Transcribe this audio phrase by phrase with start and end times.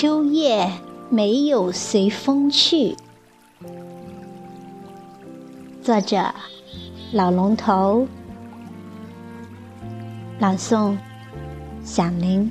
[0.00, 0.70] 秋叶
[1.10, 2.94] 没有随风去。
[5.82, 6.32] 作者：
[7.12, 8.06] 老龙头。
[10.38, 10.96] 朗诵：
[11.82, 12.48] 响铃。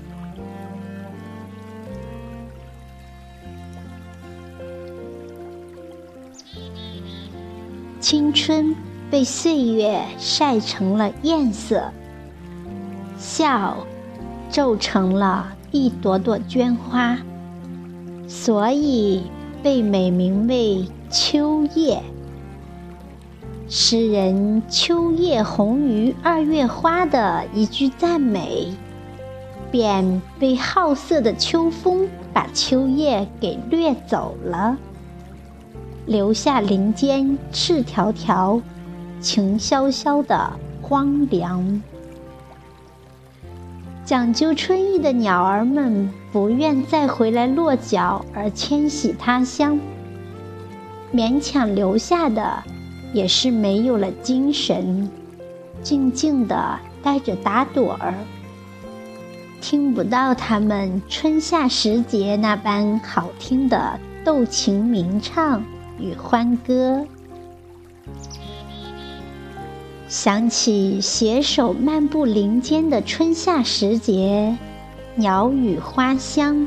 [8.02, 8.76] 青春
[9.10, 11.94] 被岁月晒成了艳色，
[13.18, 13.88] 笑
[14.52, 17.18] 皱成了一朵朵绢花，
[18.48, 19.24] 所以
[19.62, 22.02] 被美名为秋叶。
[23.68, 28.72] 诗人“秋叶红于二月花”的一句赞美，
[29.70, 34.78] 便被好色的秋风把秋叶给掠走了，
[36.06, 38.62] 留下林间赤条条、
[39.20, 41.82] 情萧萧的荒凉。
[44.08, 49.78] 讲究春意的鸟儿们不愿再回来落脚，而迁徙他乡，
[51.14, 52.64] 勉强留下的。
[53.12, 55.10] 也是没有了精神，
[55.82, 58.14] 静静地待着打盹儿，
[59.60, 65.62] 听不到他们春夏时节那般好听的斗琴鸣唱
[66.00, 67.06] 与欢歌。
[70.10, 74.56] 想起携手漫步林间的春夏时节，
[75.16, 76.66] 鸟语花香，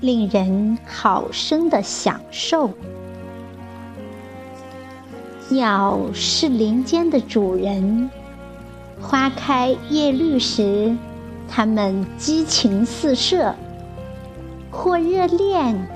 [0.00, 2.68] 令人好生的享受。
[5.48, 8.10] 鸟是林间的主人，
[9.00, 10.94] 花开叶绿时，
[11.48, 13.54] 它们激情四射，
[14.70, 15.88] 或热恋，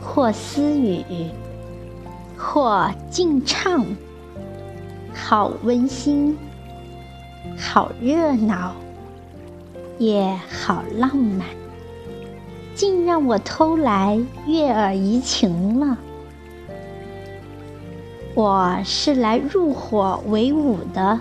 [0.00, 1.04] 或私语，
[2.36, 3.86] 或静唱，
[5.14, 6.36] 好温馨，
[7.58, 8.74] 好热闹，
[9.98, 11.46] 也好浪漫，
[12.74, 15.98] 竟让我偷来悦耳怡情了。
[18.34, 21.20] 我是来入伙为伍的，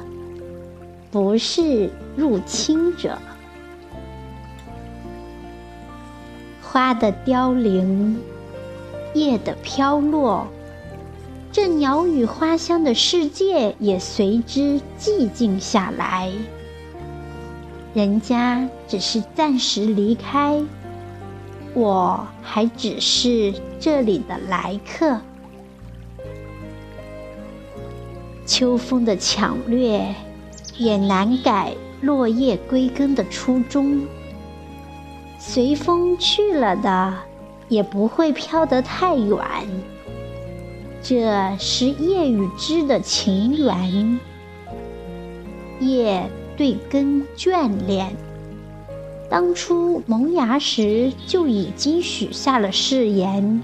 [1.12, 3.18] 不是入侵者。
[6.62, 8.18] 花的凋零，
[9.13, 10.47] 叶的飘落，
[11.53, 16.31] 这鸟语花香的世界也随之寂静下来。
[17.94, 20.63] 人家只是暂时离开，
[21.73, 25.19] 我还只是这里的来客。
[28.45, 30.16] 秋风的抢掠，
[30.78, 34.07] 也难改落叶归根的初衷。
[35.38, 37.13] 随风去了的，
[37.67, 39.38] 也不会飘得太远。
[41.03, 44.19] 这是叶与枝的情缘，
[45.79, 48.16] 叶对根眷恋，
[49.29, 53.61] 当初萌芽时就已经许下了誓言：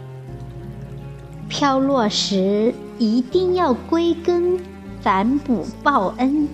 [1.47, 4.59] 飘落时一定要归根。
[4.99, 6.49] 反哺报恩，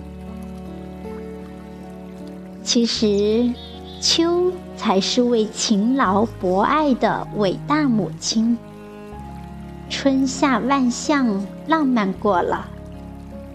[2.62, 3.50] 其实
[4.00, 8.56] 秋才是为勤劳博爱的伟大母亲。
[9.96, 12.66] 春夏万象浪漫过了，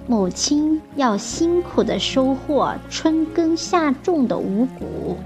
[0.07, 5.17] 母亲要辛苦的收获春耕夏种的五谷，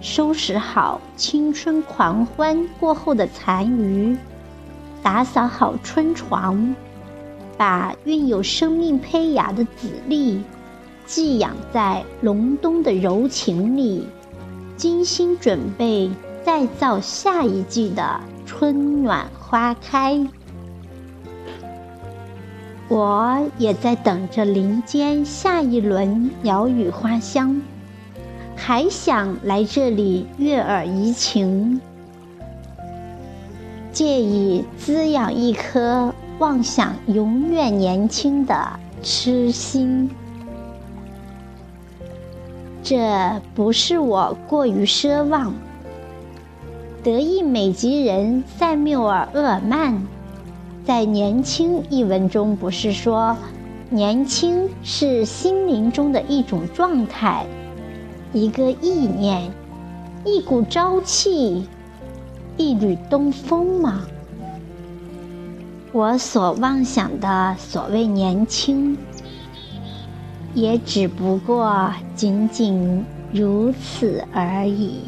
[0.00, 4.16] 收拾好青春狂欢过后的残余，
[5.02, 6.74] 打扫好春床。
[7.58, 10.40] 把孕有生命胚芽的籽粒
[11.04, 14.06] 寄养在隆冬的柔情里，
[14.76, 16.08] 精心准备
[16.44, 20.24] 再造下一季的春暖花开。
[22.88, 27.60] 我也在等着林间下一轮鸟语花香，
[28.54, 31.80] 还想来这里悦耳怡情，
[33.90, 36.12] 借以滋养一颗。
[36.40, 38.68] 妄想永远年轻的
[39.04, 40.10] 痴心，
[42.82, 45.54] 这不是我过于奢望。
[47.04, 50.04] 德意美籍人塞缪尔·厄尔曼
[50.84, 53.34] 在《年轻》一文中不是说，
[53.88, 57.46] 年轻是心灵中的一种状态，
[58.34, 59.50] 一个意念，
[60.26, 61.66] 一股朝气，
[62.58, 64.02] 一缕东风吗？
[65.90, 68.98] 我所妄想的所谓年轻，
[70.52, 73.02] 也只不过仅仅
[73.32, 74.98] 如此而已。